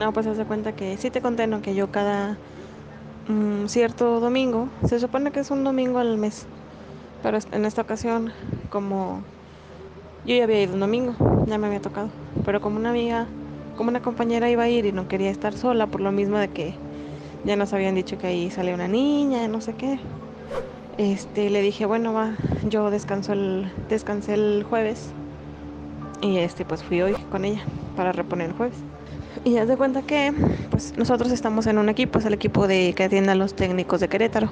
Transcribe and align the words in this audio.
No, 0.00 0.12
pues 0.14 0.26
hace 0.26 0.46
cuenta 0.46 0.72
que 0.72 0.96
sí 0.96 1.10
te 1.10 1.20
conté, 1.20 1.46
¿no? 1.46 1.60
Que 1.60 1.74
yo 1.74 1.90
cada 1.90 2.38
mm, 3.28 3.66
cierto 3.66 4.20
domingo, 4.20 4.68
se 4.88 5.00
supone 5.00 5.32
que 5.32 5.40
es 5.40 5.50
un 5.50 5.64
domingo 5.64 5.98
al 5.98 6.18
mes, 6.18 6.46
pero 7.22 7.38
en 7.52 7.64
esta 7.66 7.82
ocasión, 7.82 8.32
como 8.70 9.24
yo 10.24 10.34
ya 10.36 10.44
había 10.44 10.62
ido 10.62 10.74
un 10.74 10.80
domingo, 10.80 11.14
ya 11.46 11.58
me 11.58 11.66
había 11.66 11.80
tocado, 11.80 12.10
pero 12.44 12.60
como 12.60 12.76
una 12.78 12.90
amiga, 12.90 13.26
como 13.76 13.90
una 13.90 14.00
compañera 14.02 14.50
iba 14.50 14.64
a 14.64 14.68
ir 14.68 14.86
y 14.86 14.92
no 14.92 15.08
quería 15.08 15.30
estar 15.30 15.54
sola, 15.54 15.86
por 15.86 16.00
lo 16.00 16.12
mismo 16.12 16.38
de 16.38 16.48
que 16.48 16.74
ya 17.44 17.56
nos 17.56 17.72
habían 17.72 17.94
dicho 17.94 18.18
que 18.18 18.26
ahí 18.28 18.50
salía 18.50 18.74
una 18.74 18.88
niña, 18.88 19.48
no 19.48 19.60
sé 19.60 19.74
qué. 19.74 20.00
Este, 20.98 21.50
le 21.50 21.62
dije, 21.62 21.86
bueno, 21.86 22.12
va, 22.12 22.36
yo 22.64 22.90
descanso 22.90 23.32
el, 23.32 23.72
descansé 23.88 24.34
el 24.34 24.64
jueves 24.64 25.14
y 26.22 26.38
este, 26.38 26.64
pues 26.64 26.82
fui 26.82 27.00
hoy 27.02 27.14
con 27.30 27.44
ella 27.44 27.64
para 27.96 28.12
reponer 28.12 28.48
el 28.50 28.52
jueves. 28.56 28.84
Y 29.44 29.52
ya 29.52 29.66
de 29.66 29.76
cuenta 29.76 30.02
que 30.02 30.32
pues 30.70 30.96
nosotros 30.96 31.30
estamos 31.32 31.66
en 31.66 31.78
un 31.78 31.88
equipo, 31.88 32.18
es 32.18 32.24
el 32.24 32.34
equipo 32.34 32.66
de 32.66 32.92
que 32.94 33.04
atiende 33.04 33.32
a 33.32 33.34
los 33.34 33.54
técnicos 33.54 34.00
de 34.00 34.08
Querétaro. 34.08 34.50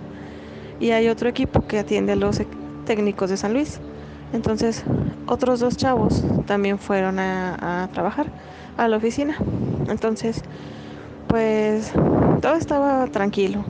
Y 0.80 0.93
hay 0.93 1.09
otro 1.09 1.29
equipo 1.29 1.66
que 1.66 1.79
atiende 1.79 2.12
a 2.12 2.16
los 2.16 2.41
técnicos 2.87 3.30
de 3.30 3.37
San 3.37 3.52
Luis. 3.52 3.80
Entonces, 4.33 4.85
otros 5.27 5.61
dos 5.61 5.77
chavos 5.77 6.23
también 6.47 6.79
fueron 6.79 7.19
a, 7.19 7.88
trabajar 7.93 8.27
a 8.77 8.88
la 8.88 8.97
oficina. 8.97 9.37
Entonces, 9.88 10.43
pues 11.27 11.93
todo 12.41 12.55
estaba 12.55 13.07
tranquilo. 13.07 13.65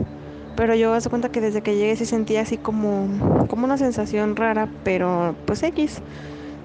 Pero 0.56 0.74
yo 0.74 0.92
hace 0.92 1.08
cuenta 1.08 1.30
que 1.30 1.40
desde 1.40 1.62
que 1.62 1.76
llegué 1.76 1.96
sí 1.96 2.04
sentía 2.04 2.42
así 2.42 2.58
como, 2.58 3.46
como 3.48 3.64
una 3.64 3.78
sensación 3.78 4.36
rara, 4.36 4.68
pero 4.84 5.36
pues 5.46 5.62
X. 5.62 6.00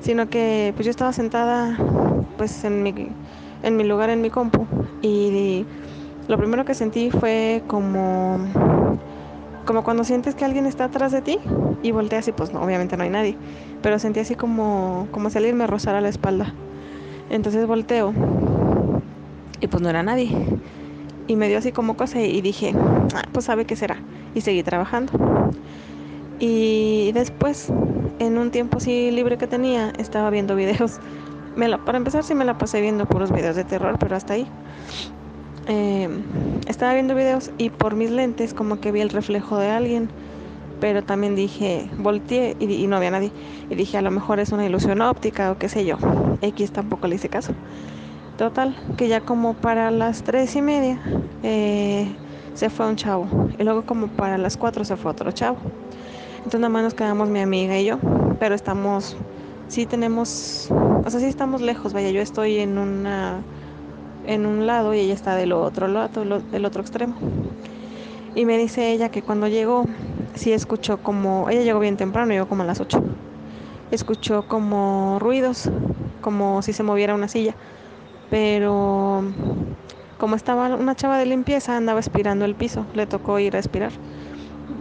Sino 0.01 0.29
que 0.29 0.73
pues 0.75 0.85
yo 0.85 0.89
estaba 0.89 1.13
sentada 1.13 1.77
pues 2.37 2.63
en 2.65 2.83
mi 2.83 2.93
en 3.63 3.77
mi 3.77 3.83
lugar 3.83 4.09
en 4.09 4.21
mi 4.21 4.29
compu 4.29 4.67
y 5.01 5.65
lo 6.27 6.37
primero 6.37 6.65
que 6.65 6.73
sentí 6.73 7.09
fue 7.09 7.63
como 7.67 8.39
como 9.65 9.83
cuando 9.83 10.03
sientes 10.03 10.35
que 10.35 10.45
alguien 10.45 10.65
está 10.65 10.85
atrás 10.85 11.11
de 11.11 11.21
ti 11.21 11.39
y 11.81 11.91
volteas 11.91 12.27
y 12.27 12.33
pues 12.33 12.53
no, 12.53 12.61
obviamente 12.61 12.97
no 12.97 13.03
hay 13.03 13.09
nadie, 13.09 13.37
pero 13.81 13.97
sentí 13.97 14.19
así 14.19 14.35
como 14.35 15.07
como 15.11 15.29
si 15.29 15.37
alguien 15.37 15.57
me 15.57 15.67
rozara 15.67 16.01
la 16.01 16.09
espalda. 16.09 16.53
Entonces 17.29 17.65
volteo 17.65 18.13
y 19.61 19.67
pues 19.67 19.81
no 19.81 19.89
era 19.89 20.03
nadie. 20.03 20.29
Y 21.25 21.37
me 21.37 21.47
dio 21.47 21.57
así 21.57 21.71
como 21.71 21.95
cosa 21.95 22.21
y 22.21 22.41
dije, 22.41 22.73
ah, 23.15 23.23
pues 23.31 23.45
sabe 23.45 23.63
qué 23.63 23.77
será. 23.77 23.97
Y 24.35 24.41
seguí 24.41 24.61
trabajando. 24.61 25.13
Y 26.39 27.13
después, 27.13 27.71
en 28.19 28.37
un 28.37 28.51
tiempo 28.51 28.77
así 28.77 29.09
libre 29.11 29.37
que 29.37 29.47
tenía, 29.47 29.93
estaba 29.97 30.29
viendo 30.29 30.55
videos 30.55 30.99
me 31.55 31.67
la, 31.67 31.77
para 31.77 31.97
empezar 31.97 32.23
sí 32.23 32.33
me 32.35 32.45
la 32.45 32.57
pasé 32.57 32.81
viendo 32.81 33.05
puros 33.05 33.31
videos 33.31 33.55
de 33.55 33.63
terror, 33.63 33.97
pero 33.99 34.15
hasta 34.15 34.33
ahí. 34.33 34.47
Eh, 35.67 36.09
estaba 36.67 36.93
viendo 36.93 37.15
videos 37.15 37.51
y 37.57 37.69
por 37.69 37.95
mis 37.95 38.11
lentes 38.11 38.53
como 38.53 38.79
que 38.79 38.91
vi 38.91 39.01
el 39.01 39.09
reflejo 39.09 39.57
de 39.57 39.69
alguien, 39.69 40.09
pero 40.79 41.03
también 41.03 41.35
dije, 41.35 41.89
volteé 41.97 42.57
y, 42.59 42.71
y, 42.71 42.87
no 42.87 42.97
había 42.97 43.11
nadie. 43.11 43.31
Y 43.69 43.75
dije, 43.75 43.97
a 43.97 44.01
lo 44.01 44.11
mejor 44.11 44.39
es 44.39 44.51
una 44.51 44.65
ilusión 44.65 45.01
óptica 45.01 45.51
o 45.51 45.57
qué 45.57 45.69
sé 45.69 45.85
yo. 45.85 45.97
X 46.41 46.71
tampoco 46.71 47.07
le 47.07 47.15
hice 47.15 47.29
caso. 47.29 47.53
Total, 48.37 48.75
que 48.97 49.07
ya 49.07 49.21
como 49.21 49.53
para 49.53 49.91
las 49.91 50.23
tres 50.23 50.55
y 50.55 50.61
media 50.61 50.99
eh, 51.43 52.07
se 52.53 52.69
fue 52.69 52.87
un 52.87 52.95
chavo. 52.95 53.49
Y 53.57 53.63
luego 53.63 53.85
como 53.85 54.07
para 54.07 54.37
las 54.37 54.57
cuatro 54.57 54.83
se 54.83 54.97
fue 54.97 55.11
otro 55.11 55.31
chavo. 55.31 55.57
Entonces 56.37 56.59
nada 56.59 56.69
más 56.69 56.83
nos 56.83 56.93
quedamos 56.93 57.29
mi 57.29 57.39
amiga 57.39 57.79
y 57.79 57.85
yo, 57.85 57.99
pero 58.39 58.55
estamos 58.55 59.15
sí 59.67 59.85
tenemos, 59.85 60.67
o 61.05 61.09
sea, 61.09 61.19
sí 61.19 61.25
estamos 61.25 61.61
lejos, 61.61 61.93
vaya, 61.93 62.09
yo 62.11 62.21
estoy 62.21 62.59
en 62.59 62.77
una 62.77 63.41
en 64.25 64.45
un 64.45 64.65
lado 64.65 64.93
y 64.93 64.99
ella 64.99 65.13
está 65.13 65.35
del 65.35 65.51
otro 65.51 65.87
lado, 65.87 66.23
del 66.51 66.65
otro 66.65 66.81
extremo. 66.81 67.15
Y 68.35 68.45
me 68.45 68.57
dice 68.57 68.91
ella 68.91 69.09
que 69.09 69.21
cuando 69.21 69.47
llegó, 69.47 69.85
sí 70.33 70.53
escuchó 70.53 70.97
como, 70.97 71.49
ella 71.49 71.61
llegó 71.61 71.79
bien 71.79 71.97
temprano, 71.97 72.31
llegó 72.31 72.47
como 72.47 72.63
a 72.63 72.65
las 72.65 72.79
8. 72.79 73.03
Escuchó 73.91 74.47
como 74.47 75.17
ruidos, 75.19 75.69
como 76.21 76.61
si 76.61 76.71
se 76.71 76.83
moviera 76.83 77.13
una 77.13 77.27
silla. 77.27 77.53
Pero 78.29 79.23
como 80.17 80.35
estaba 80.35 80.73
una 80.75 80.95
chava 80.95 81.17
de 81.17 81.25
limpieza, 81.25 81.75
andaba 81.75 81.99
aspirando 81.99 82.45
el 82.45 82.55
piso, 82.55 82.85
le 82.93 83.05
tocó 83.05 83.39
ir 83.39 83.57
a 83.57 83.59
aspirar. 83.59 83.91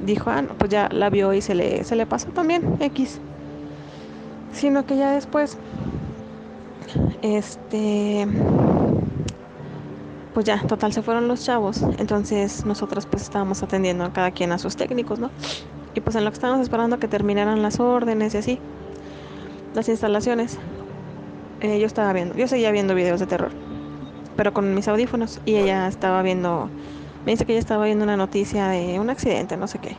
Dijo, 0.06 0.30
ah, 0.30 0.42
no, 0.42 0.54
pues 0.54 0.70
ya 0.70 0.88
la 0.90 1.10
vio 1.10 1.34
y 1.34 1.40
se 1.40 1.56
le, 1.56 1.82
se 1.82 1.96
le 1.96 2.06
pasó 2.06 2.28
también, 2.28 2.76
X 2.80 3.20
sino 4.52 4.86
que 4.86 4.96
ya 4.96 5.12
después, 5.12 5.56
este, 7.22 8.26
pues 10.34 10.44
ya, 10.44 10.60
total, 10.66 10.92
se 10.92 11.02
fueron 11.02 11.28
los 11.28 11.44
chavos, 11.44 11.82
entonces 11.98 12.66
nosotros 12.66 13.06
pues 13.06 13.22
estábamos 13.22 13.62
atendiendo 13.62 14.04
a 14.04 14.12
cada 14.12 14.32
quien 14.32 14.52
a 14.52 14.58
sus 14.58 14.76
técnicos, 14.76 15.18
¿no? 15.18 15.30
Y 15.94 16.00
pues 16.00 16.16
en 16.16 16.24
lo 16.24 16.30
que 16.30 16.34
estábamos 16.34 16.62
esperando 16.62 16.98
que 16.98 17.08
terminaran 17.08 17.62
las 17.62 17.80
órdenes 17.80 18.34
y 18.34 18.38
así, 18.38 18.58
las 19.74 19.88
instalaciones, 19.88 20.58
eh, 21.60 21.78
yo 21.78 21.86
estaba 21.86 22.12
viendo, 22.12 22.34
yo 22.34 22.48
seguía 22.48 22.72
viendo 22.72 22.94
videos 22.94 23.20
de 23.20 23.26
terror, 23.26 23.52
pero 24.36 24.52
con 24.52 24.74
mis 24.74 24.88
audífonos 24.88 25.40
y 25.44 25.56
ella 25.56 25.86
estaba 25.86 26.22
viendo, 26.22 26.70
me 27.24 27.32
dice 27.32 27.44
que 27.44 27.52
ella 27.52 27.60
estaba 27.60 27.84
viendo 27.84 28.04
una 28.04 28.16
noticia 28.16 28.68
de 28.68 28.98
un 28.98 29.10
accidente, 29.10 29.56
no 29.56 29.68
sé 29.68 29.78
qué, 29.78 29.96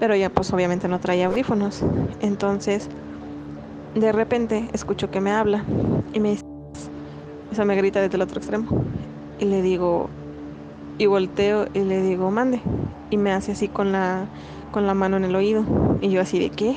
pero 0.00 0.14
ella 0.14 0.30
pues 0.30 0.52
obviamente 0.52 0.88
no 0.88 0.98
traía 0.98 1.26
audífonos, 1.26 1.82
entonces 2.20 2.88
de 4.00 4.12
repente 4.12 4.68
escucho 4.72 5.10
que 5.10 5.20
me 5.20 5.30
habla 5.30 5.64
y 6.12 6.20
me 6.20 6.30
dice, 6.30 6.44
o 7.50 7.54
sea, 7.54 7.64
me 7.64 7.76
grita 7.76 8.00
desde 8.00 8.16
el 8.16 8.22
otro 8.22 8.38
extremo. 8.38 8.84
Y 9.38 9.44
le 9.44 9.62
digo, 9.62 10.10
y 10.98 11.06
volteo 11.06 11.66
y 11.74 11.80
le 11.80 12.02
digo, 12.02 12.30
mande. 12.30 12.60
Y 13.10 13.16
me 13.16 13.32
hace 13.32 13.52
así 13.52 13.68
con 13.68 13.92
la, 13.92 14.26
con 14.72 14.86
la 14.86 14.94
mano 14.94 15.16
en 15.16 15.24
el 15.24 15.36
oído. 15.36 15.64
Y 16.00 16.10
yo 16.10 16.20
así 16.20 16.38
de 16.38 16.50
qué. 16.50 16.76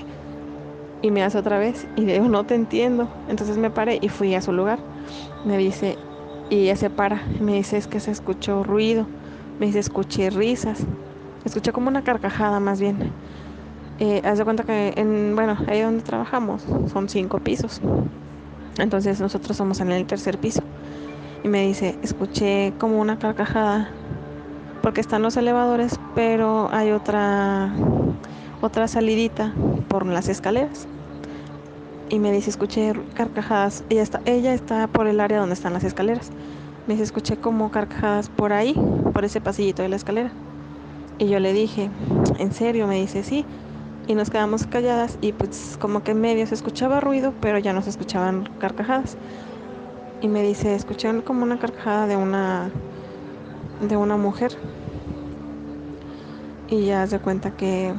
Y 1.02 1.12
me 1.12 1.24
hace 1.24 1.38
otra 1.38 1.58
vez 1.58 1.88
y 1.96 2.02
le 2.02 2.14
digo, 2.14 2.28
no 2.28 2.46
te 2.46 2.56
entiendo. 2.56 3.08
Entonces 3.28 3.58
me 3.58 3.72
paré 3.72 4.00
y 4.02 4.10
fui 4.10 4.36
a 4.36 4.42
su 4.42 4.52
lugar. 4.52 4.80
Me 5.44 5.58
dice, 5.58 5.98
y 6.50 6.64
ella 6.64 6.76
se 6.76 6.90
para. 6.90 7.24
Me 7.40 7.54
dice, 7.54 7.78
es 7.78 7.88
que 7.88 8.00
se 8.00 8.12
escuchó 8.12 8.64
ruido. 8.64 9.08
Me 9.60 9.68
dice, 9.68 9.80
escuché 9.80 10.30
risas. 10.30 10.86
Escuché 11.44 11.72
como 11.72 11.88
una 11.88 12.04
carcajada 12.04 12.60
más 12.60 12.80
bien. 12.80 13.12
Eh, 14.00 14.22
haz 14.24 14.38
de 14.38 14.44
cuenta 14.44 14.64
que 14.64 14.94
en, 14.96 15.36
bueno, 15.36 15.58
ahí 15.68 15.82
donde 15.82 16.04
trabajamos 16.04 16.64
son 16.92 17.10
cinco 17.10 17.40
pisos. 17.40 17.82
Entonces 18.78 19.20
nosotros 19.20 19.58
somos 19.58 19.80
en 19.80 19.92
el 19.92 20.06
tercer 20.06 20.38
piso. 20.38 20.62
Y 21.44 21.48
me 21.48 21.66
dice, 21.66 21.98
escuché 22.04 22.74
como 22.78 23.00
una 23.00 23.18
carcajada, 23.18 23.90
porque 24.84 25.02
están 25.02 25.24
los 25.24 25.36
elevadores, 25.36 26.00
pero 26.14 26.70
hay 26.72 26.92
otra, 26.92 27.74
otra 28.62 28.88
salidita 28.88 29.54
por 29.88 30.06
las 30.06 30.28
escaleras. 30.28 30.88
Y 32.10 32.20
me 32.20 32.32
dice, 32.32 32.52
escuché 32.52 32.94
carcajadas. 33.16 33.84
Ella 33.90 34.04
está, 34.04 34.22
ella 34.26 34.54
está 34.54 34.88
por 34.88 35.08
el 35.08 35.20
área 35.20 35.40
donde 35.40 35.56
están 35.56 35.74
las 35.74 35.84
escaleras. 35.84 36.30
Me 36.86 36.94
dice, 36.94 37.04
escuché 37.04 37.38
como 37.38 37.72
carcajadas 37.72 38.30
por 38.30 38.54
ahí, 38.54 38.76
por 39.12 39.26
ese 39.26 39.42
pasillito 39.42 39.82
de 39.82 39.90
la 39.90 39.96
escalera. 39.96 40.32
Y 41.18 41.28
yo 41.30 41.40
le 41.40 41.52
dije, 41.52 41.90
¿en 42.38 42.54
serio? 42.54 42.86
Me 42.86 43.02
dice, 43.02 43.24
sí 43.24 43.44
y 44.08 44.16
nos 44.16 44.30
quedamos 44.30 44.66
calladas 44.66 45.18
y 45.22 45.34
pues 45.34 45.78
como 45.80 46.02
que 46.02 46.14
medio 46.14 46.48
se 46.48 46.56
escuchaba 46.56 47.02
ruido, 47.02 47.34
pero 47.42 47.60
ya 47.60 47.74
no 47.74 47.82
se 47.82 47.90
escuchaban 47.90 48.50
carcajadas. 48.58 49.18
Y 50.22 50.30
me 50.30 50.42
dice, 50.42 50.74
escuché 50.74 51.22
como 51.24 51.44
una 51.44 51.60
carcajada 51.60 52.08
de 52.08 52.16
una 52.16 52.72
de 53.82 53.98
una 53.98 54.18
mujer. 54.18 54.52
Y 56.70 56.86
ya 56.86 57.06
se 57.06 57.20
cuenta 57.20 57.52
que 57.52 57.94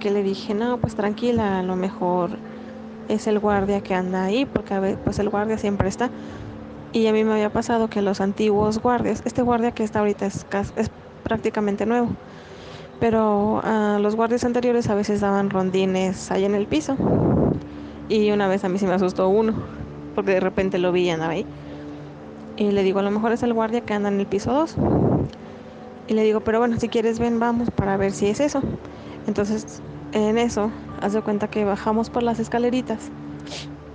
que 0.00 0.10
le 0.10 0.22
dije, 0.22 0.54
"No, 0.54 0.78
pues 0.78 0.94
tranquila, 0.94 1.58
a 1.58 1.62
lo 1.62 1.76
mejor 1.76 2.38
es 3.08 3.26
el 3.26 3.38
guardia 3.38 3.82
que 3.82 3.94
anda 3.94 4.24
ahí, 4.24 4.46
porque 4.46 4.72
a 4.72 4.80
ver, 4.80 4.96
pues 5.04 5.18
el 5.18 5.28
guardia 5.28 5.58
siempre 5.58 5.88
está." 5.88 6.10
Y 6.92 7.06
a 7.06 7.12
mí 7.12 7.22
me 7.22 7.32
había 7.32 7.50
pasado 7.50 7.88
que 7.88 8.00
los 8.00 8.20
antiguos 8.22 8.78
guardias, 8.80 9.22
este 9.26 9.42
guardia 9.42 9.72
que 9.72 9.84
está 9.84 10.00
ahorita 10.00 10.26
es, 10.26 10.46
es 10.76 10.90
prácticamente 11.22 11.84
nuevo 11.84 12.16
pero 13.00 13.62
uh, 13.64 13.98
los 13.98 14.14
guardias 14.14 14.44
anteriores 14.44 14.88
a 14.90 14.94
veces 14.94 15.20
daban 15.20 15.50
rondines 15.50 16.30
ahí 16.30 16.44
en 16.44 16.54
el 16.54 16.66
piso. 16.66 16.96
Y 18.08 18.30
una 18.30 18.46
vez 18.46 18.64
a 18.64 18.68
mí 18.68 18.78
se 18.78 18.86
me 18.86 18.92
asustó 18.92 19.28
uno, 19.28 19.54
porque 20.14 20.32
de 20.32 20.40
repente 20.40 20.78
lo 20.78 20.92
vi 20.92 21.04
y 21.04 21.10
andaba 21.10 21.32
ahí. 21.32 21.46
Y 22.56 22.72
le 22.72 22.82
digo, 22.82 22.98
a 22.98 23.02
lo 23.02 23.10
mejor 23.10 23.32
es 23.32 23.42
el 23.42 23.54
guardia 23.54 23.80
que 23.80 23.94
anda 23.94 24.10
en 24.10 24.20
el 24.20 24.26
piso 24.26 24.52
2. 24.52 24.76
Y 26.08 26.14
le 26.14 26.22
digo, 26.24 26.40
pero 26.40 26.58
bueno, 26.58 26.76
si 26.78 26.88
quieres 26.88 27.18
ven, 27.18 27.38
vamos 27.38 27.70
para 27.70 27.96
ver 27.96 28.12
si 28.12 28.26
es 28.26 28.40
eso. 28.40 28.60
Entonces, 29.26 29.80
en 30.12 30.36
eso, 30.38 30.70
haz 31.00 31.12
de 31.12 31.22
cuenta 31.22 31.48
que 31.48 31.64
bajamos 31.64 32.10
por 32.10 32.22
las 32.22 32.38
escaleritas. 32.38 33.10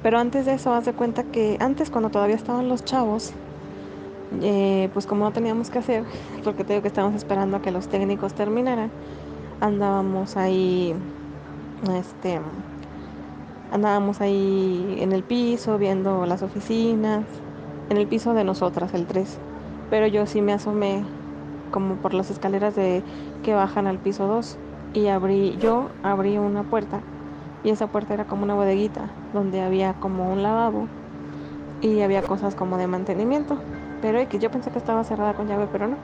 Pero 0.02 0.18
antes 0.18 0.46
de 0.46 0.54
eso, 0.54 0.74
haz 0.74 0.86
de 0.86 0.94
cuenta 0.94 1.26
que 1.26 1.58
antes 1.60 1.90
cuando 1.90 2.10
todavía 2.10 2.36
estaban 2.36 2.70
los 2.70 2.86
chavos, 2.86 3.34
eh, 4.42 4.90
pues 4.94 5.06
como 5.06 5.26
no 5.26 5.32
teníamos 5.32 5.70
que 5.70 5.80
hacer, 5.80 6.04
porque 6.44 6.64
te 6.64 6.82
que 6.82 6.88
estábamos 6.88 7.16
esperando 7.16 7.58
a 7.58 7.62
que 7.62 7.72
los 7.72 7.88
técnicos 7.88 8.34
terminaran, 8.34 8.92
andábamos 9.62 10.38
ahí, 10.38 10.96
este, 11.94 12.40
andábamos 13.72 14.22
ahí 14.22 14.98
en 15.00 15.12
el 15.12 15.24
piso 15.24 15.78
viendo 15.78 16.26
las 16.26 16.42
oficinas 16.44 17.24
en 17.90 17.98
el 17.98 18.08
piso 18.08 18.34
de 18.34 18.44
nosotras, 18.44 18.94
el 18.94 19.06
3. 19.06 19.38
Pero 19.90 20.08
yo 20.08 20.26
sí 20.26 20.42
me 20.42 20.54
asomé 20.54 21.04
como 21.72 21.96
por 21.96 22.14
las 22.14 22.32
escaleras 22.32 22.76
de 22.76 23.04
que 23.44 23.54
bajan 23.54 23.88
al 23.88 24.00
piso 24.00 24.28
2 24.28 24.58
y 24.94 25.08
abrí 25.08 25.58
yo 25.58 25.90
abrí 26.04 26.38
una 26.38 26.64
puerta 26.64 27.02
y 27.64 27.70
esa 27.70 27.88
puerta 27.88 28.14
era 28.14 28.26
como 28.26 28.44
una 28.44 28.56
bodeguita 28.56 29.10
donde 29.34 29.62
había 29.62 29.94
como 29.94 30.32
un 30.32 30.42
lavabo 30.42 30.88
y 31.82 32.02
había 32.02 32.22
cosas 32.22 32.56
como 32.56 32.78
de 32.78 32.88
mantenimiento, 32.88 33.58
pero 34.02 34.28
que 34.28 34.40
yo 34.40 34.52
pensé 34.52 34.72
que 34.72 34.78
estaba 34.80 35.04
cerrada 35.04 35.34
con 35.34 35.48
llave, 35.48 35.68
pero 35.68 35.88
no. 35.88 35.98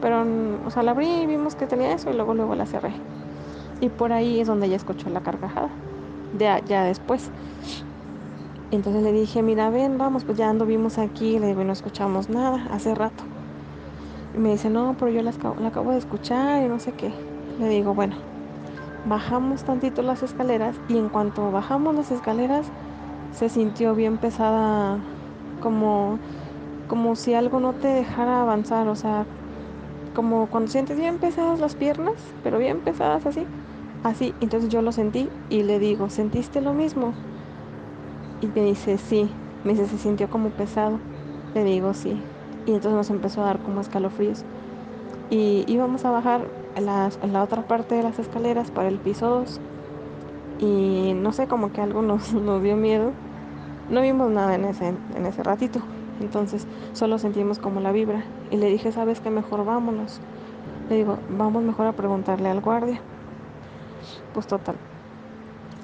Pero 0.00 0.22
o 0.64 0.70
sea, 0.70 0.82
la 0.82 0.92
abrí 0.92 1.06
y 1.22 1.26
vimos 1.26 1.54
que 1.56 1.66
tenía 1.66 1.92
eso 1.92 2.10
y 2.10 2.14
luego 2.14 2.34
luego 2.34 2.54
la 2.54 2.66
cerré. 2.66 2.94
Y 3.80 3.88
por 3.90 4.12
ahí 4.12 4.40
es 4.40 4.46
donde 4.46 4.66
ella 4.66 4.76
escuchó 4.76 5.10
la 5.10 5.20
carcajada. 5.22 5.70
Ya 6.32 6.84
después. 6.84 7.32
Entonces 8.70 9.02
le 9.02 9.12
dije, 9.12 9.42
mira, 9.42 9.70
ven, 9.70 9.98
vamos, 9.98 10.24
pues 10.24 10.38
ya 10.38 10.48
anduvimos 10.48 10.98
aquí, 10.98 11.38
le 11.38 11.48
digo, 11.48 11.64
no 11.64 11.72
escuchamos 11.72 12.28
nada, 12.28 12.66
hace 12.70 12.94
rato. 12.94 13.24
Y 14.32 14.38
me 14.38 14.50
dice, 14.50 14.70
no, 14.70 14.96
pero 14.96 15.10
yo 15.10 15.22
la, 15.22 15.32
la 15.58 15.68
acabo 15.68 15.90
de 15.92 15.98
escuchar 15.98 16.62
y 16.62 16.68
no 16.68 16.78
sé 16.78 16.92
qué. 16.94 17.12
Le 17.58 17.68
digo, 17.68 17.94
bueno, 17.94 18.16
bajamos 19.04 19.64
tantito 19.64 20.02
las 20.02 20.22
escaleras 20.22 20.80
y 20.88 20.98
en 20.98 21.08
cuanto 21.08 21.50
bajamos 21.50 21.94
las 21.94 22.10
escaleras 22.10 22.72
se 23.30 23.48
sintió 23.48 23.94
bien 23.94 24.18
pesada, 24.18 24.98
como, 25.58 26.20
como 26.90 27.14
si 27.14 27.34
algo 27.34 27.60
no 27.60 27.72
te 27.72 27.86
dejara 27.86 28.42
avanzar, 28.42 28.88
o 28.88 28.96
sea, 28.96 29.24
como 30.12 30.48
cuando 30.48 30.72
sientes 30.72 30.98
bien 30.98 31.18
pesadas 31.18 31.60
las 31.60 31.76
piernas, 31.76 32.14
pero 32.42 32.58
bien 32.58 32.80
pesadas 32.80 33.26
así, 33.26 33.46
así. 34.02 34.34
Entonces 34.40 34.70
yo 34.70 34.82
lo 34.82 34.90
sentí 34.90 35.28
y 35.48 35.62
le 35.62 35.78
digo, 35.78 36.08
¿sentiste 36.10 36.60
lo 36.60 36.74
mismo? 36.74 37.14
Y 38.40 38.48
me 38.48 38.64
dice, 38.64 38.98
sí. 38.98 39.30
Me 39.62 39.74
dice, 39.74 39.86
se 39.86 39.98
sintió 39.98 40.28
como 40.28 40.50
pesado. 40.50 40.98
Le 41.54 41.62
digo, 41.62 41.94
sí. 41.94 42.20
Y 42.66 42.72
entonces 42.74 42.92
nos 42.92 43.10
empezó 43.10 43.42
a 43.42 43.44
dar 43.46 43.60
como 43.60 43.80
escalofríos. 43.80 44.42
Y 45.30 45.64
íbamos 45.68 46.04
a 46.04 46.10
bajar 46.10 46.48
en, 46.74 46.86
la 46.86 47.44
otra 47.44 47.62
parte 47.68 47.94
de 47.94 48.02
las 48.02 48.18
escaleras 48.18 48.72
para 48.72 48.88
el 48.88 48.98
piso 48.98 49.28
2. 49.28 49.60
Y 50.58 51.14
no 51.14 51.32
sé, 51.32 51.46
como 51.46 51.70
que 51.72 51.82
algo 51.82 52.02
nos, 52.02 52.32
nos 52.34 52.60
dio 52.64 52.74
miedo. 52.76 53.12
No 53.90 54.00
vimos 54.02 54.28
nada 54.32 54.56
en 54.56 54.64
ese, 54.64 54.88
en 54.88 55.26
ese 55.26 55.44
ratito. 55.44 55.89
Entonces 56.20 56.66
solo 56.92 57.18
sentimos 57.18 57.58
como 57.58 57.80
la 57.80 57.92
vibra. 57.92 58.24
Y 58.50 58.56
le 58.56 58.66
dije, 58.66 58.92
¿sabes 58.92 59.20
qué? 59.20 59.30
Mejor 59.30 59.64
vámonos. 59.64 60.20
Le 60.88 60.96
digo, 60.96 61.18
vamos 61.30 61.62
mejor 61.62 61.86
a 61.86 61.92
preguntarle 61.92 62.48
al 62.48 62.60
guardia. 62.60 63.00
Pues 64.34 64.46
total. 64.46 64.76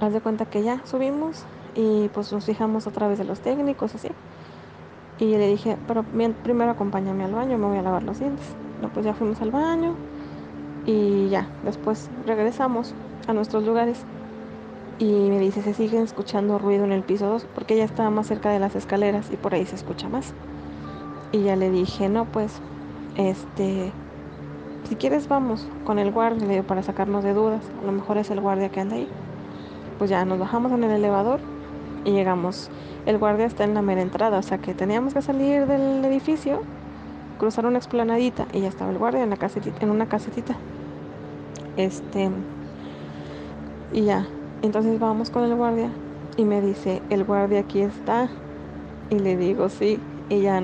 Haz 0.01 0.13
de 0.13 0.21
cuenta 0.21 0.45
que 0.45 0.63
ya 0.63 0.81
subimos 0.85 1.45
y 1.75 2.09
pues 2.09 2.33
nos 2.33 2.45
fijamos 2.45 2.87
a 2.87 2.91
través 2.91 3.19
de 3.19 3.25
los 3.25 3.41
técnicos 3.41 3.95
así. 3.95 4.09
Y 5.19 5.27
le 5.27 5.49
dije, 5.49 5.79
pero 5.87 6.05
primero 6.43 6.71
acompáñame 6.71 7.25
al 7.25 7.33
baño, 7.33 7.57
me 7.57 7.67
voy 7.67 7.79
a 7.79 7.83
lavar 7.83 8.03
los 8.03 8.19
dientes. 8.19 8.55
No, 8.83 8.91
pues 8.91 9.07
ya 9.07 9.15
fuimos 9.15 9.41
al 9.41 9.51
baño 9.51 9.95
y 10.85 11.29
ya, 11.31 11.49
después 11.65 12.11
regresamos 12.27 12.95
a 13.27 13.33
nuestros 13.33 13.65
lugares. 13.65 14.05
Y 14.99 15.13
me 15.13 15.39
dice, 15.39 15.63
se 15.63 15.75
siguen 15.75 16.03
escuchando 16.03 16.59
ruido 16.59 16.85
en 16.85 16.93
el 16.93 17.03
piso 17.03 17.27
2 17.29 17.47
porque 17.55 17.75
ella 17.75 17.85
estaba 17.85 18.09
más 18.11 18.27
cerca 18.27 18.51
de 18.51 18.59
las 18.59 18.75
escaleras 18.75 19.31
y 19.31 19.37
por 19.37 19.55
ahí 19.55 19.67
se 19.67 19.77
escucha 19.77 20.09
más. 20.09 20.33
Y 21.33 21.43
ya 21.43 21.57
le 21.57 21.71
dije, 21.71 22.09
no, 22.09 22.25
pues, 22.25 22.61
este, 23.17 23.93
si 24.89 24.95
quieres 24.95 25.29
vamos 25.29 25.67
con 25.85 25.99
el 25.99 26.13
guardia, 26.13 26.47
le 26.47 26.53
digo, 26.55 26.65
para 26.65 26.83
sacarnos 26.83 27.25
de 27.25 27.35
dudas. 27.35 27.63
A 27.83 27.87
lo 27.87 27.93
mejor 27.93 28.19
es 28.19 28.31
el 28.31 28.41
guardia 28.41 28.71
que 28.71 28.81
anda 28.81 28.97
ahí. 28.97 29.09
Pues 29.99 30.09
ya 30.09 30.25
nos 30.25 30.39
bajamos 30.39 30.73
en 30.73 30.85
el 30.85 30.93
elevador 30.93 31.41
y 32.05 32.13
llegamos. 32.13 32.71
El 33.05 33.19
guardia 33.19 33.47
está 33.47 33.65
en 33.65 33.75
la 33.75 33.83
mera 33.83 34.01
entrada, 34.01 34.39
o 34.39 34.43
sea 34.43 34.59
que 34.59 34.75
teníamos 34.75 35.15
que 35.15 35.23
salir 35.23 35.67
del 35.67 36.05
edificio, 36.05 36.63
cruzar 37.39 37.67
una 37.67 37.79
explanadita 37.79 38.47
y 38.53 38.61
ya 38.61 38.69
estaba 38.69 38.91
el 38.91 38.99
guardia 38.99 39.23
en, 39.23 39.31
la 39.31 39.37
casetita, 39.37 39.85
en 39.85 39.91
una 39.91 40.09
casetita. 40.09 40.57
Este. 41.77 42.31
Y 43.93 44.03
ya. 44.03 44.27
Entonces 44.63 44.99
vamos 44.99 45.31
con 45.31 45.45
el 45.45 45.55
guardia 45.55 45.91
y 46.37 46.45
me 46.45 46.61
dice, 46.61 47.03
el 47.11 47.25
guardia 47.25 47.61
aquí 47.61 47.81
está. 47.81 48.29
Y 49.11 49.19
le 49.19 49.37
digo, 49.37 49.69
sí. 49.69 49.99
Y 50.29 50.41
ya 50.41 50.63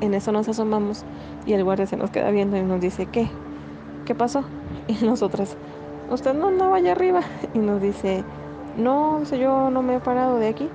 en 0.00 0.14
eso 0.14 0.32
nos 0.32 0.48
asomamos 0.48 1.04
y 1.46 1.52
el 1.52 1.64
guardia 1.64 1.86
se 1.86 1.96
nos 1.96 2.10
queda 2.10 2.30
viendo 2.30 2.56
y 2.56 2.62
nos 2.62 2.80
dice, 2.80 3.06
¿qué? 3.06 3.28
¿Qué 4.04 4.14
pasó? 4.14 4.44
Y 4.88 5.04
nosotras, 5.04 5.56
usted 6.10 6.34
no 6.34 6.48
andaba 6.48 6.76
allá 6.76 6.92
arriba. 6.92 7.20
Y 7.54 7.58
nos 7.58 7.80
dice, 7.80 8.24
no, 8.76 9.22
yo 9.24 9.70
no 9.70 9.82
me 9.82 9.96
he 9.96 10.00
parado 10.00 10.36
de 10.36 10.48
aquí. 10.48 10.68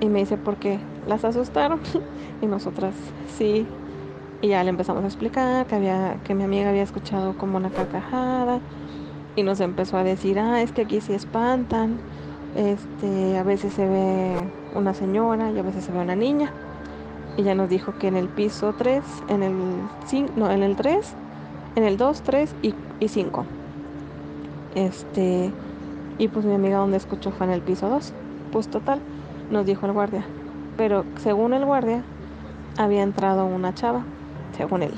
Y 0.00 0.08
me 0.08 0.20
dice, 0.20 0.36
¿por 0.36 0.56
qué? 0.56 0.78
¿Las 1.06 1.24
asustaron? 1.24 1.80
y 2.42 2.46
nosotras, 2.46 2.94
sí. 3.36 3.66
Y 4.40 4.48
ya 4.48 4.62
le 4.62 4.70
empezamos 4.70 5.02
a 5.02 5.06
explicar 5.06 5.66
que, 5.66 5.74
había, 5.74 6.16
que 6.24 6.34
mi 6.34 6.44
amiga 6.44 6.70
había 6.70 6.82
escuchado 6.82 7.36
como 7.36 7.56
una 7.56 7.70
carcajada. 7.70 8.60
Y 9.38 9.44
nos 9.44 9.60
empezó 9.60 9.96
a 9.96 10.02
decir, 10.02 10.36
ah, 10.40 10.62
es 10.62 10.72
que 10.72 10.82
aquí 10.82 11.00
sí 11.00 11.12
espantan. 11.12 11.98
Este, 12.56 13.38
a 13.38 13.44
veces 13.44 13.72
se 13.72 13.86
ve 13.86 14.34
una 14.74 14.94
señora 14.94 15.52
y 15.52 15.58
a 15.60 15.62
veces 15.62 15.84
se 15.84 15.92
ve 15.92 16.00
una 16.00 16.16
niña. 16.16 16.50
Y 17.36 17.44
ya 17.44 17.54
nos 17.54 17.68
dijo 17.68 17.96
que 18.00 18.08
en 18.08 18.16
el 18.16 18.26
piso 18.26 18.74
3, 18.76 19.00
en 19.28 19.44
el 19.44 19.54
5, 20.08 20.32
no, 20.34 20.50
en 20.50 20.64
el 20.64 20.74
3, 20.74 21.14
en 21.76 21.84
el 21.84 21.96
2, 21.96 22.22
3 22.22 22.52
y, 22.62 22.74
5. 23.06 23.44
Este, 24.74 25.52
y 26.18 26.26
pues 26.26 26.44
mi 26.44 26.54
amiga 26.54 26.78
donde 26.78 26.96
escuchó 26.96 27.30
fue 27.30 27.46
en 27.46 27.52
el 27.52 27.60
piso 27.60 27.88
2. 27.88 28.12
Pues 28.50 28.66
total, 28.66 28.98
nos 29.52 29.64
dijo 29.66 29.86
el 29.86 29.92
guardia. 29.92 30.24
Pero 30.76 31.04
según 31.22 31.54
el 31.54 31.64
guardia, 31.64 32.02
había 32.76 33.04
entrado 33.04 33.46
una 33.46 33.72
chava, 33.72 34.02
según 34.56 34.82
él. 34.82 34.94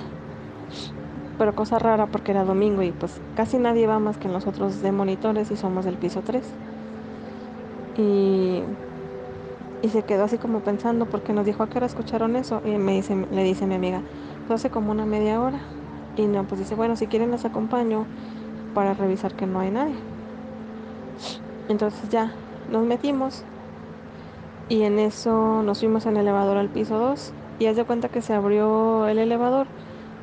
Pero 1.41 1.55
cosa 1.57 1.79
rara 1.81 2.11
porque 2.13 2.33
era 2.33 2.45
domingo 2.45 2.83
y 2.83 2.93
pues 2.93 3.23
casi 3.35 3.59
nadie 3.59 3.87
va 3.89 3.99
más 4.01 4.19
que 4.19 4.29
nosotros 4.29 4.83
de 4.83 4.93
monitores 4.93 5.51
y 5.51 5.57
somos 5.57 5.87
del 5.87 5.99
piso 5.99 6.23
3. 6.23 6.59
Y, 7.95 8.65
y 9.83 9.91
se 9.91 10.05
quedó 10.05 10.25
así 10.25 10.39
como 10.39 10.63
pensando 10.63 11.09
porque 11.09 11.33
nos 11.33 11.47
dijo 11.47 11.63
a 11.63 11.69
qué 11.69 11.79
hora 11.79 11.87
escucharon 11.87 12.37
eso. 12.37 12.61
Y 12.65 12.79
me 12.79 12.93
dice, 12.95 13.15
le 13.31 13.43
dice 13.45 13.67
mi 13.67 13.75
amiga, 13.75 14.07
hace 14.49 14.71
como 14.71 14.93
una 14.93 15.07
media 15.07 15.41
hora. 15.41 15.75
Y 16.15 16.29
no, 16.29 16.47
pues 16.47 16.59
dice, 16.61 16.75
bueno, 16.75 16.97
si 16.97 17.09
quieren 17.09 17.31
les 17.31 17.45
acompaño 17.45 18.11
para 18.73 18.95
revisar 18.95 19.37
que 19.37 19.47
no 19.47 19.61
hay 19.61 19.71
nadie. 19.73 20.07
Entonces 21.69 22.09
ya 22.11 22.45
nos 22.67 22.85
metimos 22.87 23.47
y 24.69 24.83
en 24.85 24.99
eso 24.99 25.63
nos 25.63 25.81
fuimos 25.81 26.07
en 26.07 26.17
el 26.17 26.23
elevador 26.23 26.57
al 26.57 26.71
piso 26.71 26.99
2 26.99 27.35
y 27.59 27.67
haz 27.67 27.77
de 27.77 27.85
cuenta 27.85 28.09
que 28.11 28.23
se 28.23 28.35
abrió 28.35 29.07
el 29.09 29.19
elevador 29.19 29.73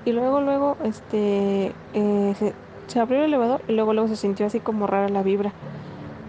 y 0.08 0.14
luego 0.14 0.40
luego 0.40 0.78
este 0.86 1.74
eh, 1.94 2.54
se, 2.88 3.00
abrió 3.02 3.20
el 3.20 3.26
elevador 3.26 3.62
y 3.68 3.74
luego 3.74 3.92
luego 3.92 4.08
se 4.08 4.16
sintió 4.16 4.46
así 4.46 4.62
como 4.62 4.88
rara 4.88 5.10
la 5.10 5.22
vibra. 5.22 5.52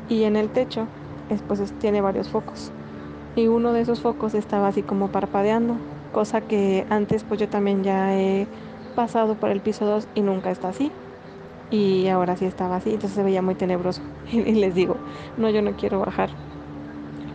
Y 0.09 0.25
en 0.25 0.35
el 0.35 0.49
techo 0.49 0.89
pues 1.47 1.73
tiene 1.79 2.01
varios 2.01 2.29
focos. 2.29 2.73
Y 3.37 3.47
uno 3.47 3.73
de 3.73 3.83
esos 3.83 4.01
focos 4.01 4.35
estaba 4.35 4.67
así 4.67 4.83
como 4.83 5.07
parpadeando 5.09 5.77
cosa 6.13 6.41
que 6.41 6.87
antes 6.91 7.23
pues 7.23 7.39
yo 7.39 7.49
también 7.49 7.85
ya 7.85 8.19
he 8.19 8.49
pasado 8.97 9.37
por 9.37 9.51
el 9.51 9.61
piso 9.61 9.87
2 9.87 10.09
y 10.17 10.23
nunca 10.23 10.51
está 10.51 10.71
así. 10.71 10.91
Y 11.71 12.09
ahora 12.09 12.37
sí 12.37 12.47
estaba 12.47 12.77
así 12.77 12.89
entonces 12.95 13.15
se 13.15 13.23
veía 13.23 13.43
muy 13.43 13.55
tenebroso. 13.55 14.03
Y 14.33 14.55
les 14.55 14.75
digo 14.75 14.97
no 15.37 15.51
yo 15.51 15.63
no 15.63 15.71
quiero 15.77 16.01
bajar. 16.01 16.31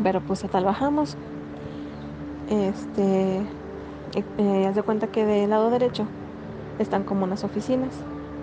Pero 0.04 0.20
pues 0.20 0.42
tal 0.42 0.66
bajamos. 0.66 1.16
Este, 2.50 3.40
eh, 4.40 4.68
haz 4.68 4.76
de 4.76 4.84
cuenta 4.84 5.08
que 5.08 5.24
del 5.24 5.50
lado 5.50 5.70
derecho 5.70 6.06
están 6.80 7.04
como 7.04 7.24
unas 7.24 7.44
oficinas, 7.44 7.92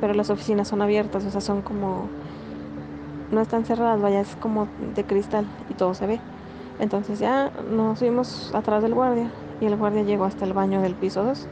pero 0.00 0.14
las 0.14 0.30
oficinas 0.30 0.68
son 0.68 0.82
abiertas, 0.82 1.24
o 1.24 1.30
sea, 1.30 1.40
son 1.40 1.62
como, 1.62 2.08
no 3.30 3.40
están 3.40 3.64
cerradas, 3.64 4.00
vaya, 4.00 4.20
es 4.20 4.36
como 4.36 4.68
de 4.94 5.04
cristal 5.04 5.44
y 5.68 5.74
todo 5.74 5.94
se 5.94 6.06
ve. 6.06 6.20
Entonces 6.78 7.18
ya 7.18 7.50
nos 7.70 7.98
fuimos 7.98 8.50
atrás 8.54 8.82
del 8.82 8.94
guardia 8.94 9.30
y 9.60 9.66
el 9.66 9.76
guardia 9.76 10.02
llegó 10.02 10.24
hasta 10.24 10.44
el 10.44 10.54
baño 10.54 10.80
del 10.80 10.94
piso 10.94 11.22
2 11.24 11.46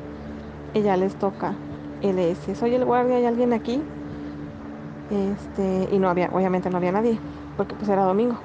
y 0.74 0.82
ya 0.82 0.96
les 0.96 1.14
toca 1.16 1.54
y 2.00 2.12
le 2.12 2.28
dice, 2.28 2.54
soy 2.54 2.74
el 2.74 2.84
guardia, 2.84 3.16
¿hay 3.16 3.26
alguien 3.26 3.52
aquí? 3.52 3.82
Este, 5.10 5.88
y 5.94 5.98
no 5.98 6.08
había, 6.08 6.30
obviamente 6.32 6.70
no 6.70 6.78
había 6.78 6.92
nadie, 6.92 7.18
porque 7.56 7.74
pues 7.74 7.88
era 7.88 8.04
domingo. 8.04 8.36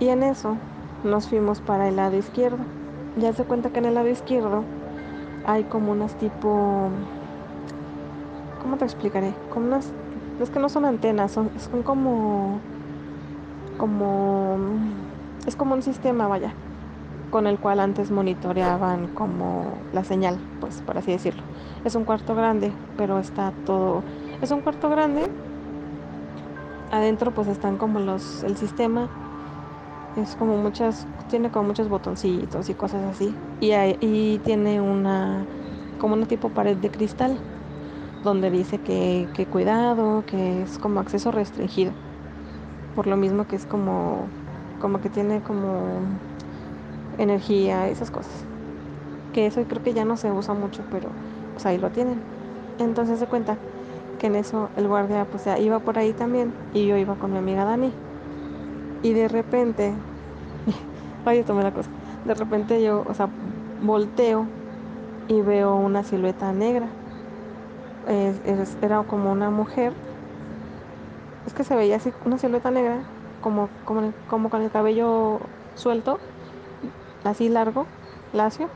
Y 0.00 0.08
en 0.08 0.22
eso 0.22 0.56
nos 1.04 1.28
fuimos 1.28 1.60
para 1.60 1.88
el 1.88 1.96
lado 1.96 2.16
izquierdo. 2.16 2.58
Ya 3.16 3.32
se 3.32 3.44
cuenta 3.44 3.70
que 3.70 3.78
en 3.78 3.84
el 3.86 3.94
lado 3.94 4.08
izquierdo 4.08 4.64
hay 5.44 5.64
como 5.64 5.92
unas 5.92 6.16
tipo... 6.16 6.90
¿Cómo 8.64 8.78
te 8.78 8.86
explicaré? 8.86 9.36
Como 9.50 9.66
unas... 9.66 9.92
Es 10.38 10.48
que 10.50 10.58
no 10.58 10.70
son 10.70 10.86
antenas, 10.86 11.32
son, 11.32 11.52
son 11.58 11.82
como... 11.82 12.62
Como... 13.76 14.80
Es 15.46 15.56
como 15.56 15.74
un 15.74 15.82
sistema, 15.82 16.26
vaya, 16.28 16.56
con 17.30 17.46
el 17.46 17.58
cual 17.60 17.80
antes 17.80 18.10
monitoreaban 18.10 19.08
como 19.08 19.84
la 19.92 20.04
señal, 20.04 20.40
pues 20.60 20.82
por 20.82 20.98
así 20.98 21.12
decirlo. 21.12 21.44
Es 21.84 21.94
un 21.94 22.04
cuarto 22.04 22.34
grande, 22.34 22.76
pero 22.96 23.18
está 23.20 23.52
todo... 23.52 24.04
Es 24.40 24.50
un 24.52 24.62
cuarto 24.62 24.90
grande. 24.90 25.30
Adentro 26.90 27.32
pues 27.32 27.48
están 27.48 27.76
como 27.78 28.00
los... 28.00 28.42
el 28.42 28.56
sistema 28.56 29.10
Es 30.14 30.36
como 30.36 30.56
muchas, 30.56 31.08
tiene 31.26 31.50
como 31.50 31.66
muchos 31.68 31.88
botoncitos 31.88 32.68
y 32.70 32.74
cosas 32.74 33.02
así. 33.04 33.36
Y, 33.60 33.72
hay- 33.72 33.96
y 34.00 34.38
tiene 34.40 34.80
una, 34.80 35.48
como 35.98 36.14
una 36.14 36.26
tipo 36.26 36.50
pared 36.50 36.76
de 36.76 36.90
cristal, 36.90 37.40
donde 38.24 38.50
dice 38.50 38.78
que, 38.78 39.28
que 39.34 39.46
cuidado, 39.46 40.24
que 40.26 40.62
es 40.62 40.78
como 40.78 40.98
acceso 41.00 41.30
restringido. 41.30 41.92
Por 42.96 43.06
lo 43.06 43.16
mismo 43.16 43.46
que 43.46 43.56
es 43.56 43.64
como, 43.66 44.28
como 44.80 45.00
que 45.00 45.10
tiene 45.10 45.40
como 45.42 46.00
energía, 47.18 47.88
esas 47.88 48.10
cosas. 48.10 48.32
Que 49.32 49.46
eso 49.46 49.62
creo 49.68 49.82
que 49.82 49.92
ya 49.92 50.04
no 50.04 50.16
se 50.16 50.30
usa 50.32 50.54
mucho, 50.54 50.82
pero 50.90 51.10
pues 51.52 51.66
ahí 51.66 51.78
lo 51.78 51.90
tienen. 51.90 52.20
Entonces 52.78 53.18
se 53.18 53.26
cuenta 53.26 53.56
que 54.18 54.26
en 54.28 54.36
eso 54.36 54.70
el 54.76 54.88
guardia 54.88 55.24
pues 55.24 55.44
iba 55.60 55.78
por 55.80 55.98
ahí 55.98 56.12
también 56.12 56.52
y 56.72 56.86
yo 56.86 56.96
iba 56.96 57.14
con 57.16 57.32
mi 57.32 57.38
amiga 57.38 57.64
Dani. 57.64 57.92
Y 59.02 59.12
de 59.12 59.28
repente, 59.28 59.92
vaya, 61.24 61.44
tomé 61.44 61.62
la 61.62 61.72
cosa. 61.72 61.90
De 62.24 62.34
repente 62.34 62.82
yo, 62.82 63.04
o 63.06 63.14
sea, 63.14 63.28
volteo 63.82 64.46
y 65.28 65.40
veo 65.42 65.74
una 65.76 66.02
silueta 66.04 66.52
negra. 66.52 66.88
Era 68.06 69.04
como 69.04 69.32
una 69.32 69.50
mujer. 69.50 69.96
Es 71.44 71.54
que 71.54 71.64
se 71.64 71.76
veía 71.76 71.96
así, 71.96 72.12
una 72.24 72.38
silueta 72.38 72.70
negra, 72.70 73.06
como, 73.40 73.74
como, 73.84 74.14
como 74.26 74.50
con 74.50 74.62
el 74.62 74.70
cabello 74.70 75.52
suelto, 75.74 76.24
así 77.24 77.48
largo, 77.48 77.92
lacio. 78.32 78.74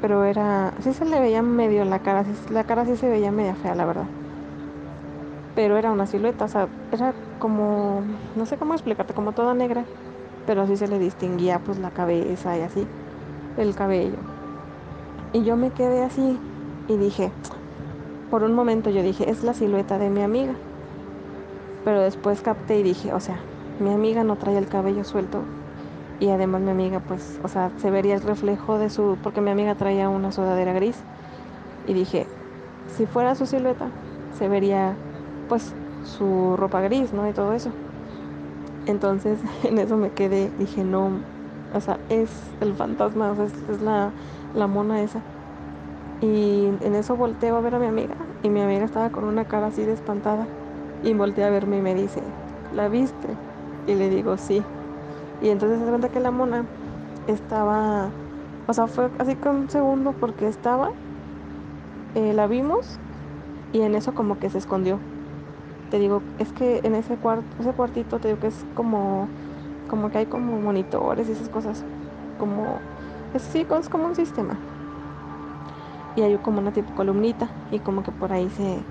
Pero 0.00 0.24
era, 0.24 0.74
sí 0.82 0.92
se 0.94 1.04
le 1.06 1.18
veía 1.20 1.40
medio 1.42 1.84
la 1.86 2.00
cara, 2.00 2.24
sí- 2.24 2.36
la 2.52 2.64
cara 2.64 2.84
sí 2.84 2.96
se 2.98 3.08
veía 3.08 3.32
media 3.32 3.54
fea, 3.56 3.74
la 3.74 3.86
verdad. 3.86 4.10
Pero 5.54 5.76
era 5.76 5.92
una 5.92 6.06
silueta, 6.06 6.44
o 6.46 6.48
sea, 6.48 6.70
era 6.90 7.16
como, 7.38 8.04
no 8.34 8.46
sé 8.46 8.56
cómo 8.58 8.74
explicarte, 8.74 9.14
como 9.14 9.34
toda 9.34 9.54
negra, 9.54 9.90
pero 10.44 10.66
sí 10.66 10.76
se 10.76 10.88
le 10.88 10.98
distinguía 10.98 11.60
pues 11.60 11.78
la 11.78 11.92
cabeza 11.92 12.56
y 12.58 12.62
así, 12.62 12.92
el 13.56 13.74
cabello. 13.76 14.30
Y 15.32 15.44
yo 15.44 15.56
me 15.56 15.72
quedé 15.72 16.02
así 16.02 16.42
y 16.86 16.96
dije, 16.98 17.34
por 18.32 18.44
un 18.44 18.54
momento 18.54 18.88
yo 18.88 19.02
dije, 19.02 19.28
es 19.30 19.44
la 19.44 19.52
silueta 19.52 19.98
de 19.98 20.08
mi 20.08 20.22
amiga. 20.22 20.54
Pero 21.84 22.00
después 22.00 22.40
capté 22.40 22.78
y 22.78 22.82
dije, 22.82 23.12
o 23.12 23.20
sea, 23.20 23.38
mi 23.78 23.92
amiga 23.92 24.24
no 24.24 24.36
trae 24.36 24.56
el 24.56 24.68
cabello 24.70 25.04
suelto 25.04 25.44
y 26.18 26.30
además 26.30 26.62
mi 26.62 26.70
amiga 26.70 27.00
pues, 27.00 27.22
o 27.42 27.48
sea, 27.48 27.72
se 27.76 27.90
vería 27.90 28.14
el 28.14 28.22
reflejo 28.22 28.78
de 28.78 28.88
su, 28.88 29.18
porque 29.22 29.42
mi 29.42 29.50
amiga 29.50 29.74
traía 29.74 30.08
una 30.08 30.32
sudadera 30.32 30.72
gris 30.72 30.96
y 31.86 31.92
dije, 31.92 32.26
si 32.96 33.06
fuera 33.06 33.34
su 33.34 33.46
silueta, 33.46 33.90
se 34.38 34.48
vería 34.48 34.96
pues 35.46 35.74
su 36.02 36.56
ropa 36.56 36.80
gris, 36.80 37.12
¿no? 37.12 37.28
Y 37.28 37.34
todo 37.34 37.52
eso. 37.52 37.70
Entonces 38.86 39.40
en 39.64 39.78
eso 39.78 39.96
me 39.96 40.10
quedé, 40.10 40.50
dije, 40.58 40.84
no, 40.84 41.24
o 41.74 41.80
sea, 41.80 42.00
es 42.08 42.30
el 42.60 42.74
fantasma, 42.74 43.32
o 43.32 43.36
sea, 43.36 43.44
es, 43.46 43.52
es 43.68 43.80
la, 43.80 44.14
la 44.54 44.66
mona 44.66 45.02
esa. 45.02 45.22
Y 46.22 46.66
en 46.80 46.94
eso 46.94 47.16
volteo 47.16 47.56
a 47.56 47.60
ver 47.60 47.74
a 47.74 47.78
mi 47.80 47.86
amiga 47.86 48.16
y 48.42 48.50
mi 48.50 48.60
amiga 48.62 48.84
estaba 48.84 49.10
con 49.10 49.24
una 49.24 49.44
cara 49.46 49.68
así 49.68 49.84
de 49.84 49.92
espantada 49.92 50.52
y 51.00 51.14
voltea 51.14 51.48
a 51.48 51.50
verme 51.50 51.78
y 51.78 51.82
me 51.82 51.94
dice, 51.96 52.36
¿la 52.70 52.88
viste? 52.88 53.40
Y 53.86 53.96
le 53.96 54.08
digo, 54.08 54.36
sí. 54.38 54.70
Y 55.40 55.50
entonces 55.50 55.78
se 55.80 55.84
da 55.86 55.90
cuenta 55.92 56.10
que 56.10 56.20
la 56.20 56.30
mona 56.32 56.70
estaba, 57.26 58.18
o 58.66 58.74
sea, 58.74 58.88
fue 58.88 59.12
así 59.20 59.36
con 59.36 59.56
un 59.56 59.70
segundo 59.70 60.14
porque 60.18 60.48
estaba, 60.48 60.90
eh, 62.14 62.32
la 62.34 62.46
vimos 62.46 63.00
y 63.72 63.82
en 63.82 63.96
eso 63.96 64.14
como 64.14 64.38
que 64.38 64.50
se 64.50 64.58
escondió. 64.58 65.06
Te 65.88 65.98
digo, 65.98 66.28
es 66.38 66.52
que 66.52 66.80
en 66.84 66.94
ese 66.96 67.18
cuarto, 67.18 67.56
ese 67.60 67.74
cuartito 67.74 68.20
te 68.20 68.28
digo 68.28 68.40
que 68.40 68.48
es 68.48 68.66
como, 68.74 69.34
como 69.88 70.10
que 70.10 70.18
hay 70.20 70.26
como 70.28 70.60
monitores 70.60 71.28
y 71.28 71.32
esas 71.32 71.50
cosas, 71.50 71.86
como, 72.36 72.86
es, 73.32 73.44
sí, 73.44 73.66
es 73.70 73.90
como 73.90 74.06
un 74.06 74.16
sistema. 74.16 74.71
Y 76.14 76.22
hay 76.22 76.38
como 76.38 76.58
una 76.60 76.72
tipo 76.72 76.92
columnita 76.94 77.56
y 77.70 77.80
como 77.80 78.02
que 78.02 78.12
por 78.12 78.32
ahí 78.32 78.50
se, 78.50 78.88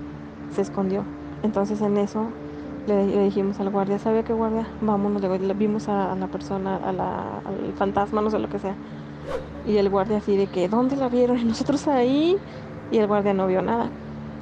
se 0.48 0.62
escondió. 0.62 1.10
Entonces 1.42 1.80
en 1.80 1.96
eso 1.98 2.36
le, 2.84 3.06
le 3.06 3.24
dijimos 3.24 3.60
al 3.60 3.70
guardia, 3.70 3.98
¿sabe 3.98 4.24
qué 4.24 4.32
guardia? 4.32 4.76
Vámonos, 4.80 5.22
le 5.22 5.54
vimos 5.54 5.88
a, 5.88 6.12
a 6.12 6.16
la 6.16 6.28
persona, 6.28 6.76
a 6.76 6.92
la, 6.92 7.38
al 7.38 7.74
fantasma, 7.74 8.22
no 8.22 8.30
sé 8.30 8.38
lo 8.38 8.48
que 8.48 8.58
sea. 8.58 8.80
Y 9.62 9.76
el 9.78 9.90
guardia 9.90 10.18
así 10.18 10.36
de 10.36 10.50
que, 10.50 10.68
¿dónde 10.68 10.96
la 10.96 11.08
vieron? 11.08 11.38
Y 11.38 11.44
nosotros 11.46 11.86
ahí. 11.88 12.42
Y 12.88 12.98
el 12.98 13.06
guardia 13.06 13.34
no 13.34 13.46
vio 13.46 13.62
nada. 13.62 13.94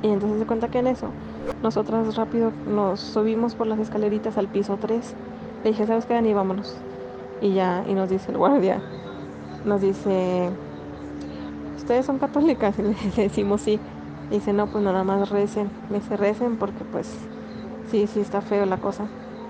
Y 0.03 0.09
entonces 0.11 0.39
se 0.41 0.47
cuenta 0.47 0.71
que 0.71 0.79
en 0.79 0.87
eso, 0.89 1.17
nosotras 1.61 2.17
rápido 2.17 2.57
nos 2.65 3.01
subimos 3.01 3.55
por 3.57 3.67
las 3.67 3.79
escaleritas 3.79 4.39
al 4.39 4.49
piso 4.51 4.79
3. 4.79 5.17
Le 5.63 5.71
dije, 5.71 5.87
¿sabes 5.87 6.07
qué, 6.07 6.15
Dani? 6.15 6.33
Vámonos. 6.35 6.85
Y 7.39 7.55
ya, 7.55 7.85
y 7.87 7.95
nos 7.95 8.09
dice 8.11 8.33
el 8.33 8.39
guardia, 8.39 8.89
nos 9.63 9.81
dice, 9.83 10.59
¿ustedes 11.91 12.07
son 12.07 12.21
católicas? 12.21 12.79
Y 12.79 12.83
le, 12.83 12.95
le 13.17 13.23
decimos 13.25 13.63
sí. 13.63 13.81
Y 14.31 14.35
dice, 14.35 14.53
no, 14.53 14.69
pues 14.69 14.85
nada 14.85 15.03
más 15.03 15.29
recen. 15.29 15.69
Me 15.89 15.99
dice, 15.99 16.17
recen 16.17 16.57
porque 16.57 16.85
pues 16.85 17.11
sí, 17.91 18.07
sí 18.07 18.21
está 18.21 18.41
feo 18.41 18.65
la 18.65 18.77
cosa. 18.77 19.07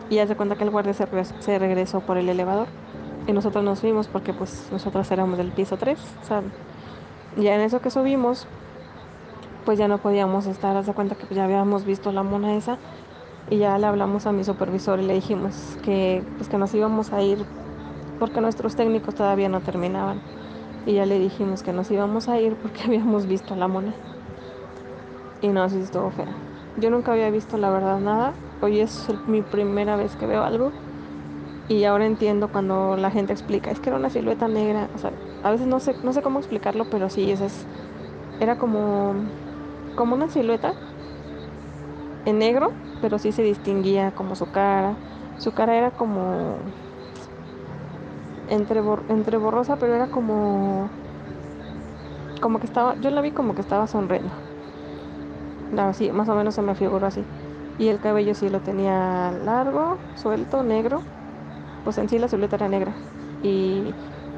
Y 0.09 0.15
ya 0.15 0.27
se 0.27 0.35
cuenta 0.35 0.57
que 0.57 0.65
el 0.65 0.71
guardia 0.71 0.95
se, 0.95 1.05
regres- 1.07 1.35
se 1.41 1.59
regresó 1.59 2.01
por 2.01 2.17
el 2.17 2.31
elevador. 2.31 2.67
Y 3.27 3.33
nosotros 3.35 3.63
nos 3.63 3.81
fuimos 3.81 4.09
porque 4.09 4.33
pues 4.33 4.69
nosotras 4.73 5.11
éramos 5.11 5.37
del 5.37 5.49
piso 5.53 5.77
3. 5.77 5.99
O 6.23 6.27
sea, 6.27 6.43
ya 7.37 7.55
en 7.57 7.61
eso 7.61 7.83
que 7.83 7.91
subimos, 7.91 8.47
pues 9.67 9.79
ya 9.79 9.87
no 9.87 9.99
podíamos 9.99 10.47
estar. 10.47 10.75
Haz 10.79 10.87
de 10.87 10.95
cuenta 10.95 11.17
que 11.17 11.27
pues, 11.27 11.37
ya 11.37 11.45
habíamos 11.45 11.85
visto 11.85 12.11
la 12.11 12.23
mona 12.23 12.57
esa. 12.57 12.79
Y 13.51 13.59
ya 13.59 13.77
le 13.77 13.87
hablamos 13.87 14.27
a 14.27 14.33
mi 14.33 14.45
supervisor 14.45 14.99
y 14.99 15.03
le 15.03 15.13
dijimos 15.13 15.77
que 15.83 16.23
pues 16.39 16.49
que 16.49 16.57
nos 16.57 16.73
íbamos 16.73 17.13
a 17.13 17.21
ir 17.21 17.45
porque 18.19 18.41
nuestros 18.41 18.77
técnicos 18.77 19.15
todavía 19.15 19.51
no 19.51 19.61
terminaban. 19.61 20.40
Y 20.85 20.95
ya 20.95 21.07
le 21.07 21.19
dijimos 21.19 21.63
que 21.63 21.73
nos 21.73 21.91
íbamos 21.91 22.29
a 22.29 22.39
ir 22.41 22.57
porque 22.59 22.83
habíamos 22.85 23.27
visto 23.27 23.57
la 23.57 23.69
mona. 23.69 23.99
Y 25.41 25.49
no, 25.49 25.69
sí 25.69 25.79
estuvo 25.79 26.11
fea. 26.11 26.47
Yo 26.77 26.91
nunca 26.91 27.13
había 27.13 27.31
visto 27.31 27.57
la 27.59 27.71
verdad 27.71 28.01
nada. 28.01 28.39
Hoy 28.61 28.81
es 28.81 29.07
mi 29.27 29.43
primera 29.43 29.97
vez 29.97 30.17
que 30.17 30.27
veo 30.27 30.43
algo. 30.45 30.77
Y 31.69 31.85
ahora 31.85 32.07
entiendo 32.07 32.51
cuando 32.51 32.97
la 32.97 33.11
gente 33.13 33.33
explica, 33.33 33.71
es 33.71 33.81
que 33.81 33.91
era 33.91 33.99
una 33.99 34.11
silueta 34.11 34.49
negra. 34.49 34.91
O 34.95 34.99
sea, 34.99 35.15
a 35.43 35.51
veces 35.53 35.67
no 35.69 35.81
sé, 35.81 35.99
no 36.03 36.13
sé 36.13 36.23
cómo 36.23 36.39
explicarlo, 36.41 36.87
pero 36.89 37.11
sí, 37.11 37.31
esa 37.33 37.47
es, 37.47 37.69
era 38.39 38.57
como, 38.57 39.33
como 39.95 40.15
una 40.17 40.29
silueta 40.29 40.77
en 42.25 42.39
negro, 42.39 42.79
pero 43.01 43.19
sí 43.19 43.33
se 43.33 43.43
distinguía 43.43 44.13
como 44.13 44.37
su 44.37 44.51
cara. 44.51 45.01
Su 45.37 45.53
cara 45.55 45.77
era 45.77 45.93
como 45.93 46.75
entre, 48.50 48.80
entre 49.09 49.38
borrosa, 49.38 49.78
pero 49.78 49.95
era 49.97 50.09
como, 50.09 50.90
como 52.40 52.59
que 52.59 52.66
estaba, 52.66 52.97
yo 53.00 53.11
la 53.11 53.21
vi 53.21 53.33
como 53.33 53.54
que 53.54 53.61
estaba 53.61 53.87
sonriendo. 53.87 54.33
Así, 55.78 56.11
más 56.12 56.28
o 56.28 56.35
menos 56.35 56.54
se 56.54 56.62
me 56.62 56.75
figuró 56.75 57.07
así. 57.07 57.26
Y 57.78 57.88
el 57.88 58.00
cabello 58.00 58.35
sí 58.35 58.49
lo 58.50 58.61
tenía 58.61 59.30
largo, 59.33 59.99
suelto, 60.14 60.62
negro. 60.62 61.04
Pues 61.85 61.99
en 61.99 62.09
sí 62.09 62.19
la 62.19 62.28
silueta 62.28 62.57
era 62.57 62.69
negra. 62.69 62.97
Y, 63.42 63.95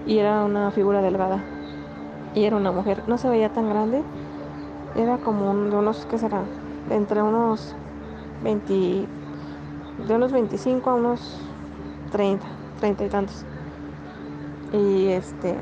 y 0.07 0.19
era 0.19 0.45
una 0.45 0.71
figura 0.73 1.03
delgada. 1.03 1.47
Y 2.35 2.45
era 2.45 2.57
una 2.57 2.73
mujer. 2.73 3.05
No 3.07 3.19
se 3.19 3.29
veía 3.31 3.51
tan 3.51 3.69
grande. 3.69 4.07
Era 4.95 5.19
como 5.19 5.55
de 5.55 5.77
unos, 5.77 6.07
¿qué 6.07 6.19
será? 6.19 6.51
Entre 6.91 7.23
unos 7.23 7.77
20, 8.41 9.09
de 9.99 10.15
unos 10.15 10.33
25 10.33 10.91
a 10.91 10.95
unos 10.95 11.57
30, 12.11 12.47
30 12.81 13.05
y 13.05 13.11
tantos. 13.11 13.47
Y 14.73 15.09
este, 15.09 15.55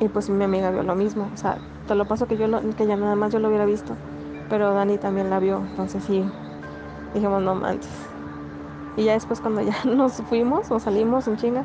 y 0.00 0.08
pues 0.08 0.30
mi 0.30 0.44
amiga 0.44 0.70
vio 0.70 0.82
lo 0.82 0.94
mismo. 0.94 1.28
O 1.32 1.36
sea, 1.36 1.58
te 1.86 1.94
lo 1.94 2.06
paso 2.06 2.26
que 2.26 2.36
yo 2.36 2.46
que 2.76 2.86
ya 2.86 2.96
nada 2.96 3.16
más 3.16 3.32
yo 3.32 3.38
lo 3.38 3.48
hubiera 3.48 3.66
visto. 3.66 3.96
Pero 4.48 4.72
Dani 4.72 4.98
también 4.98 5.30
la 5.30 5.38
vio. 5.38 5.58
Entonces 5.70 6.02
sí, 6.04 6.24
dijimos, 7.14 7.42
no 7.42 7.54
manches. 7.54 7.90
Y 8.96 9.04
ya 9.04 9.12
después 9.12 9.40
cuando 9.40 9.60
ya 9.60 9.76
nos 9.84 10.14
fuimos 10.14 10.70
o 10.70 10.78
salimos 10.78 11.26
en 11.28 11.36
chinga, 11.36 11.64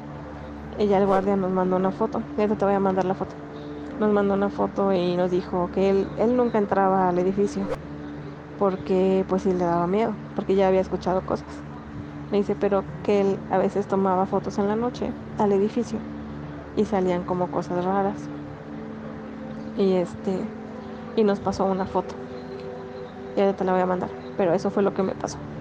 y 0.80 0.92
el 0.92 1.06
guardia 1.06 1.36
nos 1.36 1.52
mandó 1.52 1.76
una 1.76 1.92
foto. 1.92 2.24
Ahorita 2.38 2.56
te 2.56 2.66
voy 2.66 2.74
a 2.74 2.80
mandar 2.80 3.06
la 3.06 3.14
foto. 3.14 3.36
Nos 4.00 4.12
mandó 4.12 4.34
una 4.34 4.50
foto 4.50 4.92
y 4.92 5.16
nos 5.16 5.30
dijo 5.30 5.70
que 5.72 5.92
él, 5.92 6.08
él 6.18 6.36
nunca 6.36 6.58
entraba 6.58 7.10
al 7.10 7.20
edificio 7.20 7.68
porque 8.58 9.26
pues 9.28 9.44
sí 9.44 9.52
le 9.52 9.66
daba 9.66 9.88
miedo, 9.88 10.16
porque 10.36 10.56
ya 10.56 10.68
había 10.68 10.82
escuchado 10.82 11.22
cosas. 11.26 11.48
Me 12.32 12.38
dice, 12.38 12.56
pero 12.56 12.84
que 13.04 13.22
él 13.22 13.40
a 13.52 13.58
veces 13.58 13.88
tomaba 13.88 14.26
fotos 14.26 14.58
en 14.58 14.68
la 14.68 14.76
noche 14.76 15.12
al 15.38 15.52
edificio 15.52 16.00
y 16.76 16.86
salían 16.86 17.24
como 17.24 17.52
cosas 17.52 17.86
raras. 17.86 18.32
Y 19.76 19.94
este, 19.94 20.56
y 21.16 21.24
nos 21.24 21.40
pasó 21.40 21.66
una 21.66 21.86
foto. 21.86 22.16
Y 23.36 23.42
ahorita 23.42 23.58
te 23.58 23.64
la 23.66 23.74
voy 23.74 23.82
a 23.82 23.86
mandar. 23.86 24.10
Pero 24.38 24.54
eso 24.54 24.72
fue 24.72 24.84
lo 24.84 24.94
que 24.94 25.04
me 25.04 25.16
pasó. 25.16 25.53